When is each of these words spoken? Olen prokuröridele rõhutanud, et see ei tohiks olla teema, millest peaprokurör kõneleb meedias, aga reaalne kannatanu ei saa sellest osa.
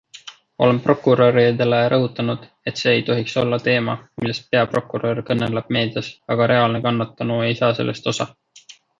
Olen 0.65 0.77
prokuröridele 0.85 1.81
rõhutanud, 1.93 2.45
et 2.71 2.79
see 2.79 2.93
ei 2.99 3.03
tohiks 3.09 3.35
olla 3.41 3.59
teema, 3.67 3.95
millest 4.23 4.47
peaprokurör 4.55 5.21
kõneleb 5.27 5.69
meedias, 5.77 6.09
aga 6.37 6.47
reaalne 6.53 6.81
kannatanu 6.87 7.37
ei 7.49 7.59
saa 7.61 7.71
sellest 7.81 8.11
osa. 8.13 8.27